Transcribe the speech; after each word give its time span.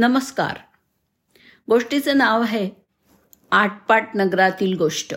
नमस्कार. 0.00 0.56
गोष्टीचं 1.68 2.18
नाव 2.18 2.42
आहे 2.42 2.70
आटपाट 3.52 4.08
नगरातील 4.14 4.76
गोष्ट. 4.76 5.14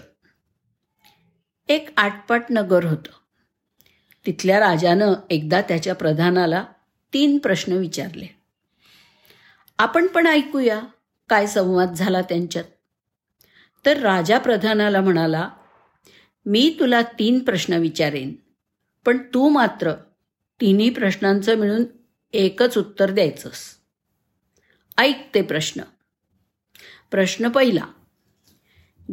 एक 1.69 1.89
आटपाट 1.97 2.43
नगर 2.49 2.85
होतं. 2.85 3.11
तिथल्या 4.25 4.59
राजानं 4.59 5.13
एकदा 5.29 5.61
त्याच्या 5.61 5.95
प्रधानाला 5.95 6.65
तीन 7.13 7.37
प्रश्न 7.37 7.73
विचारले. 7.73 8.25
आपण 9.77 10.07
पण 10.07 10.27
ऐकूया 10.27 10.81
काय 11.29 11.47
संवाद 11.47 11.93
झाला 11.93 12.21
त्यांच्यात. 12.21 12.65
तर 13.85 13.99
राजा 13.99 14.37
प्रधानाला 14.37 15.01
म्हणाला 15.01 15.49
मी 16.45 16.77
तुला 16.79 17.01
तीन 17.01 17.39
प्रश्न 17.39 17.73
विचारेन 17.73 18.35
पण 19.05 19.17
तू 19.17 19.49
मात्र 19.49 19.93
तिन्ही 20.61 20.89
प्रश्नांचं 20.89 21.55
मिळून 21.55 21.83
एकच 22.33 22.77
उत्तर 22.77 23.11
द्यायचंस. 23.11 23.82
ऐक 24.97 25.31
ते 25.33 25.41
प्रश्न. 25.41 25.81
प्रश्न 27.11 27.49
पहिला. 27.49 27.85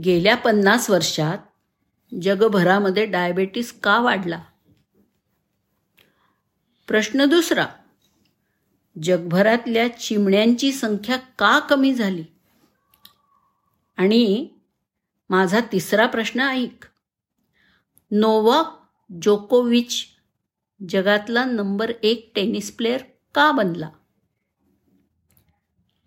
गेल्या 0.04 0.36
पन्नास 0.36 0.90
वर्षात 0.90 1.38
जगभरामध्ये 2.22 3.06
डायबेटीस 3.06 3.80
का 3.80 4.00
वाढला? 4.00 4.44
प्रश्न 6.86 7.24
दुसरा. 7.24 7.66
जगभरातल्या 9.02 9.98
चिमण्यांची 9.98 10.72
संख्या 10.72 11.16
का 11.16 11.58
कमी 11.58 11.94
झाली? 11.94 12.24
आणि 13.96 14.48
माझा 15.30 15.60
तिसरा 15.72 16.06
प्रश्न 16.06 16.40
ऐक. 16.40 16.84
नोवाक 18.10 18.90
जोकोविच 19.22 20.04
जगातला 20.88 21.44
नंबर 21.44 21.90
एक 22.02 22.32
टेनिस 22.34 22.76
प्लेअर 22.76 23.02
का 23.34 23.52
बनला? 23.52 23.88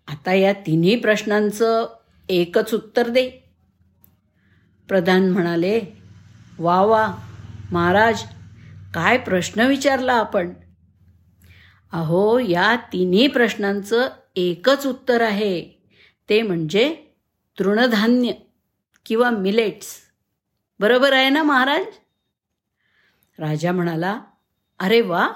आता 0.08 0.32
या 0.32 0.52
तिन्ही 0.52 0.96
प्रश्नांचं 0.96 1.86
एकच 2.28 2.74
उत्तर 2.74 3.08
दे. 3.08 3.30
प्रधान 4.88 5.30
म्हणाले 5.30 5.80
वा 6.58 6.82
वा 6.82 7.14
महाराज 7.72 8.22
काय 8.94 9.18
प्रश्न 9.18 9.60
विचारला 9.60 10.12
आपण? 10.12 10.52
अहो 11.92 12.38
या 12.38 12.76
तिन्ही 12.76 13.26
प्रश्नांचं 13.26 14.08
एकच 14.36 14.86
उत्तर 14.86 15.20
आहे. 15.20 15.84
ते 16.28 16.42
म्हणजे 16.42 16.94
तृणधान्य 17.58 18.32
किंवा 19.06 19.30
मिलेट्स. 19.30 19.86
बरोबर 20.80 21.12
आहे 21.12 21.28
ना 21.28 21.42
महाराज? 21.42 21.84
राजा 23.38 23.72
म्हणाला 23.72 24.20
अरे 24.78 25.00
वा 25.00 25.28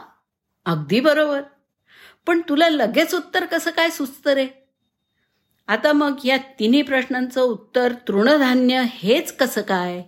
अगदी 0.65 1.01
बरोबर. 1.01 1.43
पण 2.27 2.41
तुला 2.49 2.69
लगेच 2.69 3.15
उत्तर 3.15 3.45
कसं 3.47 3.71
काय 3.71 3.91
सुचतं 3.91 4.31
रे? 4.31 4.49
आता 5.69 5.93
मग 5.93 6.17
या 6.25 6.37
तिन्ही 6.37 6.83
प्रश्नांचं 6.83 7.41
उत्तर 7.41 7.93
तृणधान्य 8.09 8.85
हेच 8.87 9.37
कसं 9.37 9.61
काय? 9.61 10.03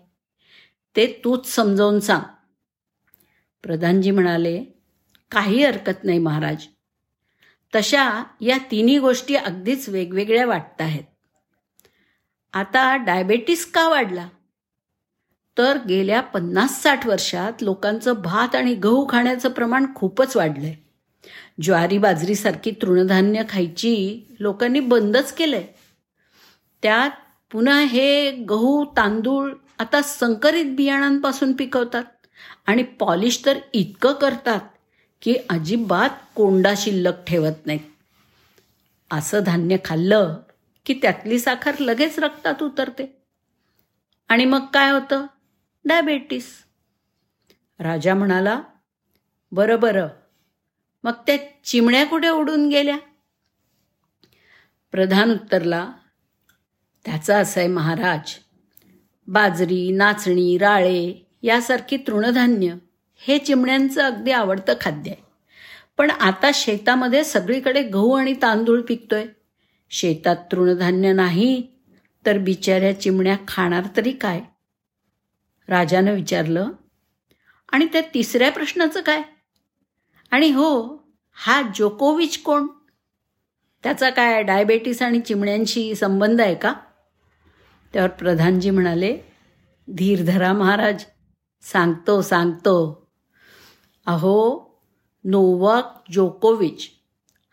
ते 0.96 1.20
तूच 1.24 1.48
समजावून 1.48 2.00
सांग. 2.00 2.20
प्रधानजी 3.62 4.10
म्हणाले 4.10 4.64
काही 5.30 5.64
हरकत 5.64 6.04
नाही 6.04 6.18
महाराज. 6.18 6.66
तशा 7.74 8.24
या 8.40 8.58
तिन्ही 8.70 8.98
गोष्टी 8.98 9.34
अगदीच 9.34 9.88
वेगवेगळ्या 9.88 10.46
वाटत 10.46 10.82
आहेत. 10.82 11.04
आता 12.52 12.96
डायबेटीस 12.96 13.72
का 13.72 13.88
वाढला? 13.88 14.28
तर 15.58 15.78
गेल्या 15.88 16.20
पन्नास 16.20 16.82
साठ 16.82 17.06
वर्षात 17.06 17.62
लोकांचं 17.62 18.12
भात 18.12 18.54
आणि 18.54 18.74
गहू 18.74 19.06
खाण्याचं 19.10 19.48
प्रमाण 19.48 19.86
खूपच 19.94 20.36
वाढलंय. 20.36 20.74
ज्वारी 21.62 21.98
बाजरीसारखी 21.98 22.70
तृणधान्य 22.70 23.42
खायची 23.48 24.20
लोकांनी 24.40 24.80
बंदच 24.80 25.32
केलंय. 25.32 25.66
त्यात 26.82 27.10
पुन्हा 27.52 27.80
हे 27.80 28.30
गहू 28.30 28.84
तांदूळ 28.96 29.52
आता 29.78 30.02
संकरित 30.02 30.76
बियाणांपासून 30.76 31.52
पिकवतात. 31.52 32.04
आणि 32.66 32.82
पॉलिश 32.82 33.42
तर 33.46 33.58
इतकं 33.72 34.12
करतात 34.12 34.60
की 35.22 35.34
अजिबात 35.50 36.10
कोंडा 36.34 36.74
शिल्लक 36.76 37.24
ठेवत 37.26 37.66
नाहीत. 37.66 37.80
असं 39.10 39.40
धान्य 39.46 39.76
खाल्लं 39.84 40.36
की 40.86 40.94
त्यातली 40.94 41.38
साखर 41.38 41.74
लगेच 41.80 42.18
रक्तात 42.18 42.62
उतरते. 42.62 43.22
आणि 44.28 44.44
मग 44.44 44.66
काय 44.74 44.90
होतं? 44.90 45.26
डायबेटीस. 45.84 46.46
राजा 47.78 48.14
म्हणाला 48.14 48.60
बरं 49.52 49.80
बरं. 49.80 50.08
मग 51.04 51.12
त्या 51.12 51.36
चिमण्या 51.64 52.06
कुठे 52.06 52.28
उडून 52.28 52.68
गेल्या? 52.68 52.96
प्रधान 54.92 55.30
उत्तरला 55.30 55.92
त्याचं 57.04 57.42
असं 57.42 57.60
आहे 57.60 57.68
महाराज 57.68 58.34
बाजरी 59.26 59.90
नाचणी 59.90 60.58
राळे 60.58 61.28
यासारखी 61.42 61.96
तृणधान्य 61.96 62.74
हे 63.16 63.38
चिमण्यांचं 63.38 64.02
अगदी 64.02 64.30
आवडतं 64.30 64.72
खाद्य 64.80 65.10
आहे. 65.10 65.24
पण 65.98 66.10
आता 66.10 66.50
शेतामध्ये 66.54 67.24
सगळीकडे 67.24 67.82
गहू 67.82 68.12
आणि 68.12 68.34
तांदूळ 68.42 68.80
पिकतोय. 68.80 69.26
शेतात 69.90 70.36
तृणधान्य 70.52 71.12
नाही 71.12 71.66
तर 72.26 72.38
बिचाऱ्या 72.38 73.00
चिमण्या 73.00 73.36
खाणार 73.48 73.84
तरी 73.96 74.12
काय? 74.12 74.40
राजानं 75.68 76.12
विचारलं 76.12 76.68
आणि 77.72 77.86
त्या 77.86 78.00
तिसऱ्या 78.14 78.52
प्रश्नाचं 78.52 79.00
काय? 79.00 79.22
आणि 80.30 80.50
हो 80.50 81.02
हा 81.32 81.62
जोकोविच 81.76 82.42
कोण? 82.42 82.66
त्याचा 83.82 84.10
काय 84.10 84.42
डायबेटीस 84.42 85.02
आणि 85.02 85.20
चिमण्यांशी 85.20 85.94
संबंध 85.94 86.40
आहे 86.40 86.54
का? 86.54 86.74
त्यावर 87.92 88.08
प्रधानजी 88.08 88.70
म्हणाले 88.70 89.18
धीरधरा 89.96 90.52
महाराज 90.52 91.04
सांगतो 91.62 92.22
सांगतो. 92.22 93.06
अहो 94.06 94.70
नोवाक 95.24 96.02
जोकोविच 96.12 96.88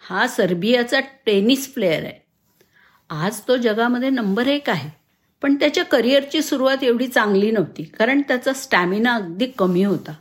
हा 0.10 0.28
सर्बियाचा 0.28 1.00
टेनिस 1.00 1.74
प्लेयर 1.74 2.04
आहे. 2.04 2.28
आज 3.10 3.42
तो 3.48 3.58
जगामध्ये 3.58 4.10
नंबर 4.10 4.48
एक 4.48 4.70
आहे. 4.70 4.90
पण 5.42 5.56
त्याच्या 5.56 5.86
करिअरची 5.86 6.42
सुरुवात 6.42 6.84
एवढी 6.84 7.08
चांगली 7.08 7.52
नव्हती 7.52 7.84
कारण 7.84 8.22
त्याचा 8.22 8.54
स्टॅमिना 8.54 9.14
अगदी 9.16 9.46
कमी 9.46 9.84
होता. 9.84 10.12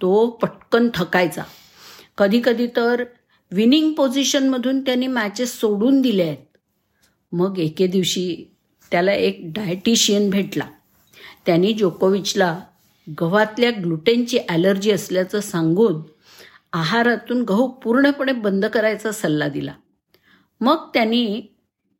तो 0.00 0.30
पटकन 0.30 0.88
थकायचा. 0.94 1.42
कधीकधी 2.18 2.66
तर 2.66 3.04
विनिंग 3.50 3.92
पोझिशनमधून 3.92 4.80
त्यांनी 4.80 5.06
मॅचेस 5.06 5.60
सोडून 5.60 6.00
दिले 6.00 6.22
आहेत. 6.22 6.56
मग 7.32 7.58
एके 7.58 7.86
दिवशी 7.86 8.56
त्याला 8.90 9.12
एक 9.12 9.40
डायटिशियन 9.42 10.30
भेटला. 10.30 10.64
त्यांनी 11.46 11.72
जोकोविचला 11.72 12.60
गव्हातल्या 13.20 13.70
ग्लुटेनची 13.70 14.38
ॲलर्जी 14.48 14.90
असल्याचं 14.90 15.40
सांगून 15.40 16.02
आहारातून 16.72 17.42
गहू 17.42 17.68
पूर्णपणे 17.68 18.32
बंद 18.32 18.66
करायचा 18.66 19.12
सल्ला 19.12 19.48
दिला. 19.48 19.72
मग 20.60 20.90
त्यांनी 20.94 21.42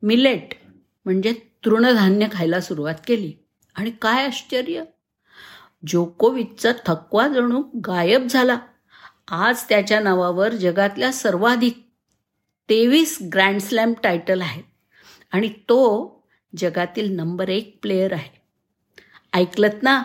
मिलेट 0.01 0.53
म्हणजे 1.05 1.33
तृणधान्य 1.65 2.27
खायला 2.31 2.61
सुरुवात 2.61 2.95
केली. 3.07 3.33
आणि 3.75 3.91
काय 4.01 4.25
आश्चर्य? 4.25 4.83
जोकोविचचा 5.87 6.71
थकवा 6.85 7.27
जणू 7.27 7.63
गायब 7.87 8.27
झाला. 8.27 8.57
आज 9.27 9.63
त्याच्या 9.69 9.99
नावावर 9.99 10.53
जगातल्या 10.53 11.13
सर्वाधिक 11.13 11.89
तेवीस 12.69 13.17
ग्रँडस्लॅम 13.33 13.93
टायटल 14.03 14.41
आहेत 14.41 14.63
आणि 15.31 15.47
तो 15.47 16.09
जगातील 16.57 17.15
नंबर 17.15 17.49
एक 17.49 17.79
प्लेयर 17.81 18.13
आहे. 18.13 18.41
ऐकलत 19.33 19.83
ना? 19.83 20.03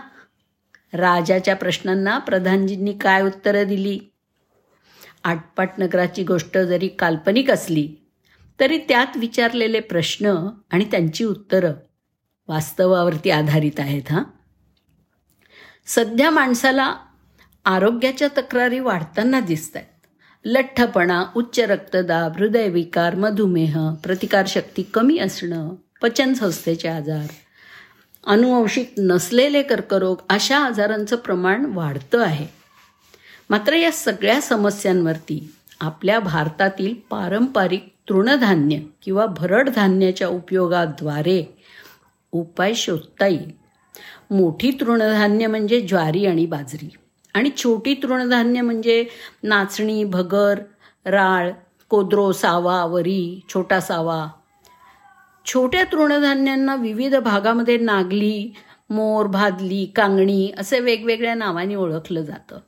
राजाच्या 0.92 1.56
प्रश्नांना 1.56 2.18
प्रधानजींनी 2.18 2.92
काय 2.92 3.22
उत्तरं 3.22 3.68
दिली? 3.68 3.98
आटपाट 5.24 5.70
नगराची 5.78 6.24
गोष्ट 6.24 6.58
जरी 6.58 6.88
काल्पनिक 6.88 7.50
असली 7.50 7.94
तरी 8.60 8.78
त्यात 8.78 9.16
विचारलेले 9.16 9.80
प्रश्न 9.80 10.48
आणि 10.70 10.84
त्यांची 10.84 11.24
उत्तरं 11.24 11.72
वास्तवावरती 12.48 13.30
आधारित 13.30 13.80
आहेत 13.80 14.02
हां. 14.10 14.22
सध्या 15.86 16.30
माणसाला 16.30 16.96
आरोग्याच्या 17.68 18.28
तक्रारी 18.36 18.78
वाढताना 18.78 19.40
दिसत 19.40 19.76
आहेत 19.76 20.06
लठ्ठपणा 20.44 21.24
उच्च 21.36 21.60
रक्तदाब 21.60 22.36
हृदयविकार 22.36 23.14
मधुमेह 23.14 23.90
प्रतिकारशक्ती 23.90 24.82
कमी 24.82 25.18
असणं 25.18 25.74
पचनसंस्थेचे 26.02 26.88
आजार 26.88 27.26
अनुवंशिक 28.26 28.94
नसलेले 28.98 29.62
कर्करोग 29.62 30.16
अशा 30.28 30.58
आजारांचं 30.58 31.16
प्रमाण 31.16 31.64
वाढतं 31.64 32.22
आहे. 32.22 32.46
मात्र 33.50 33.72
या 33.72 33.92
सगळ्या 33.92 34.40
समस्यांवरती 34.40 35.54
आपल्या 35.80 36.20
भारतातील 36.20 36.94
पारंपरिक 37.10 37.94
तृणधान्य 38.08 38.78
किंवा 39.02 39.26
भरड 39.26 39.68
धान्याच्या 39.68 40.28
उपयोगाद्वारे 40.28 41.58
उपाय 42.32 42.74
शोधता 42.74 43.26
येईल. 43.26 43.50
मोठी 44.30 44.70
तृणधान्य 44.70 45.46
म्हणजे 45.46 45.80
ज्वारी 45.80 46.26
आणि 46.26 46.46
बाजरी. 46.46 46.90
आणि 47.38 47.50
छोटी 47.56 47.94
तृणधान्य 47.94 48.60
म्हणजे 48.60 49.04
नाचणी 49.42 50.04
भगर 50.04 50.58
राळ 51.04 51.50
कोद्रो 51.88 52.32
सावा 52.32 52.84
वरी 52.84 53.40
छोटा 53.48 53.80
सावा. 53.80 54.28
छोट्या 55.46 55.84
तृणधान्यांना 55.84 56.74
विविध 56.74 57.14
भागामध्ये 57.14 57.78
नागली 57.78 58.52
मोर 58.90 59.26
भादली 59.26 59.86
कांगणी 59.86 60.52
असे 60.58 60.80
वेगवेगळ्या 60.80 61.34
नावाने 61.34 61.74
ओळखलं 61.74 62.22
जातं. 62.22 62.58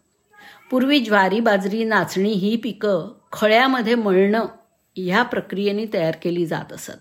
पूर्वी 0.70 1.00
ज्वारी 1.00 1.40
बाजरी 1.40 1.84
नाचणी 1.84 2.32
ही 2.32 2.56
पिकं 2.56 3.12
खळ्यामध्ये 3.32 3.94
मळणं 3.94 4.46
ह्या 4.96 5.22
प्रक्रियेने 5.22 5.86
तयार 5.92 6.14
केली 6.22 6.46
जात 6.46 6.72
असत. 6.72 7.00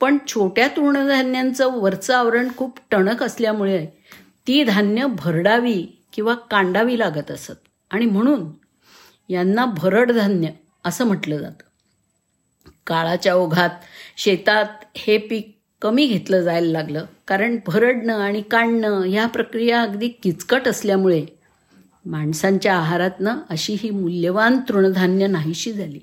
पण 0.00 0.18
छोट्या 0.26 0.68
तृणधान्यांचं 0.68 1.80
वरचं 1.80 2.14
आवरण 2.14 2.48
खूप 2.56 2.78
टणक 2.90 3.22
असल्यामुळे 3.22 3.86
ती 4.46 4.64
धान्य 4.64 5.06
भरडावी 5.06 5.97
किंवा 6.12 6.34
कांडावी 6.34 6.98
लागत 6.98 7.30
असत. 7.30 7.52
आणि 7.90 8.06
म्हणून 8.06 8.46
यांना 9.28 9.64
भरड 9.64 10.12
धान्य 10.12 10.48
असं 10.84 11.06
म्हटलं 11.06 11.38
जातं. 11.38 11.62
काळाच्या 12.86 13.34
ओघात 13.34 13.70
शेतात 14.16 14.68
हे 14.96 15.18
पीक 15.18 15.58
कमी 15.82 16.06
घेतलं 16.06 16.40
जायला 16.40 16.72
लागलं. 16.72 17.04
कारण 17.26 17.58
भरडणं 17.66 18.18
आणि 18.18 18.42
काढणं 18.42 19.02
ह्या 19.02 19.26
प्रक्रिया 19.26 19.82
अगदी 19.82 20.08
किचकट 20.08 20.68
असल्यामुळे 20.68 21.26
माणसांच्या 22.06 22.76
आहारातनं 22.76 23.38
अशी 23.50 23.76
ही 23.80 23.90
मूल्यवान 23.90 24.60
तृणधान्य 24.68 25.26
नाहीशी 25.26 25.72
झाली. 25.72 26.00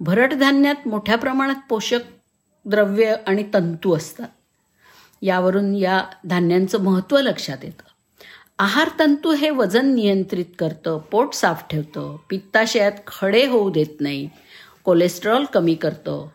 भरडधान्यात 0.00 0.88
मोठ्या 0.88 1.16
प्रमाणात 1.16 1.54
पोषक 1.68 2.00
द्रव्य 2.64 3.16
आणि 3.26 3.44
तंतू 3.54 3.96
असतात. 3.96 4.28
यावरून 5.22 5.74
या 5.74 6.04
धान्यांचं 6.24 6.80
महत्त्व 6.80 7.18
लक्षात 7.18 7.58
येतं. 7.62 7.89
आहार 8.60 8.88
तंतू 8.98 9.32
हे 9.32 9.50
वजन 9.50 9.94
नियंत्रित 9.94 10.44
करतं 10.58 10.98
पोट 10.98 11.32
साफ 11.32 11.62
ठेवतं 11.70 12.16
पित्ताशयात 12.30 12.92
खडे 13.06 13.46
होऊ 13.46 13.70
देत 13.70 14.00
नाही 14.00 14.28
कोलेस्ट्रॉल 14.84 15.44
कमी 15.44 15.74
करतं. 15.74 16.28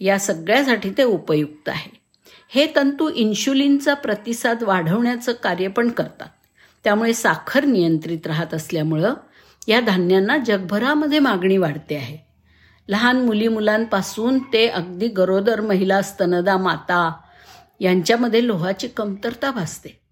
या 0.00 0.18
सगळ्यासाठी 0.18 0.90
ते 0.90 1.02
उपयुक्त 1.02 1.68
आहे. 1.68 2.00
हे 2.48 2.66
तंतू 2.76 3.10
इन्शुलिनचा 3.10 3.94
प्रतिसाद 3.94 4.62
वाढवण्याचं 4.62 5.32
कार्य 5.32 5.68
पण 5.68 5.90
करतात. 5.90 6.28
त्यामुळे 6.84 7.14
साखर 7.14 7.64
नियंत्रित 7.64 8.26
राहत 8.26 8.54
असल्यामुळं 8.54 9.14
या 9.68 9.80
धान्यांना 9.80 10.36
जगभरामध्ये 10.36 11.18
मागणी 11.18 11.56
वाढते 11.56 11.96
आहे. 11.96 12.18
लहान 12.88 13.24
मुली 13.24 13.48
मुलांपासून 13.48 14.38
ते 14.38 14.68
अगदी 14.68 15.08
गरोदर 15.08 15.60
महिला 15.60 16.02
स्तनदा 16.02 16.56
माता 16.56 17.12
यांच्यामध्ये 17.80 18.46
लोहाची 18.46 18.88
कमतरता 18.88 19.50
भासते. 19.50 20.03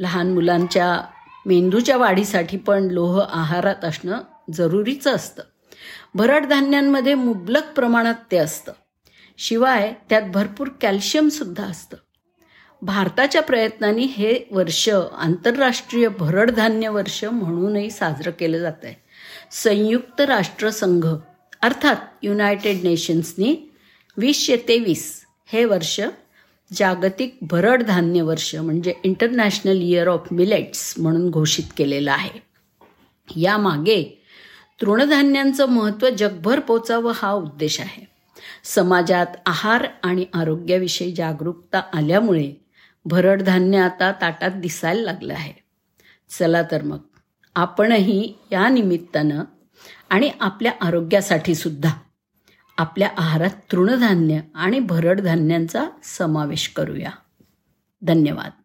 लहान 0.00 0.32
मुलांच्या 0.32 1.00
मेंदूच्या 1.46 1.96
वाढीसाठी 1.96 2.56
पण 2.56 2.82
लोह 2.82 3.22
आहारात 3.30 3.84
असणं 3.84 4.20
जरुरीचं 4.54 5.14
असतं. 5.14 5.42
भरड 6.14 6.46
धान्यांमध्ये 6.46 7.14
मुबलक 7.14 7.72
प्रमाणात 7.74 8.14
ते 8.30 8.36
असतं. 8.36 8.72
शिवाय 9.38 9.94
त्यात 10.08 10.22
भरपूर 10.22 10.68
कॅल्शियमसुद्धा 10.80 11.64
असतं. 11.64 11.96
भारताच्या 12.82 13.42
प्रयत्नांनी 13.42 14.04
हे 14.04 14.44
वर्ष 14.50 14.88
आंतरराष्ट्रीय 15.18 16.08
भरडधान्य 16.08 16.88
वर्ष 16.88 17.24
म्हणूनही 17.24 17.90
साजरं 17.90 18.30
केलं 18.30 18.58
जात 18.58 18.84
आहे 18.84 18.94
संयुक्त 19.50 20.20
राष्ट्रसंघ 20.20 21.06
अर्थात 21.62 21.96
युनायटेड 22.22 22.82
नेशन्सनी 22.82 23.70
वीसशे 24.16 24.56
तेवीस 24.56 25.24
हे 25.46 25.64
वर्ष 25.64 26.00
जागतिक 26.72 27.38
भरड 27.42 27.82
धान्य 27.82 28.22
वर्ष 28.22 28.54
म्हणजे 28.54 28.94
इंटरनॅशनल 29.04 29.80
इयर 29.80 30.08
ऑफ 30.08 30.28
मिलेट्स 30.30 30.94
म्हणून 30.98 31.30
घोषित 31.30 31.64
केलेलं 31.76 32.12
आहे. 32.12 32.42
यामागे 33.36 34.22
तृणधान्यांचं 34.80 35.66
महत्त्व 35.66 36.08
जगभर 36.10 36.60
पोचावं 36.60 37.12
हा 37.14 37.32
उद्देश 37.32 37.80
आहे. 37.80 38.04
समाजात 38.64 39.26
आहार 39.46 39.86
आणि 40.02 40.26
आरोग्याविषयी 40.34 41.12
जागरूकता 41.12 41.82
आल्यामुळे 41.94 42.52
भरड 43.04 43.42
धान्य 43.42 43.78
आता 43.78 44.12
ताटात 44.12 44.50
दिसायला 44.50 45.02
लागलं 45.02 45.32
आहे. 45.32 45.52
चला 46.38 46.62
तर 46.62 46.82
मग 46.82 46.98
आपणही 47.54 48.34
या 48.52 48.68
निमित्तानं 48.68 49.44
आणि 50.10 50.30
आपल्या 50.40 50.72
आरोग्यासाठी 50.80 51.54
सुद्धा 51.54 51.90
आपल्या 52.80 53.08
आहारात 53.18 53.50
तृणधान्य 53.72 54.40
आणि 54.54 54.80
भरड 54.80 55.20
धान्यांचा 55.20 55.86
समावेश 56.02 56.68
करूया. 56.68 57.10
धन्यवाद. 58.02 58.59